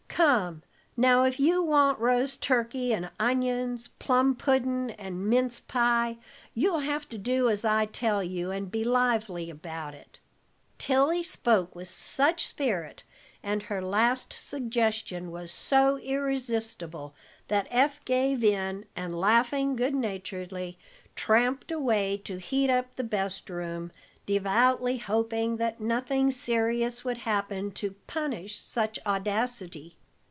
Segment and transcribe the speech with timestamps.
[0.13, 0.61] Come,
[0.97, 6.17] now, if you want roast turkey and onions, plum puddin' and mince pie,
[6.53, 10.19] you'll have to do as I tell you, and be lively about it."
[10.77, 13.01] Tilly spoke with such spirit,
[13.41, 17.15] and her last suggestion was so irresistible,
[17.47, 20.77] that Eph gave in, and, laughing good naturedly,
[21.15, 23.91] tramped away to heat up the best room,
[24.27, 29.97] devoutly hoping that nothing serious would happen to punish such audacity.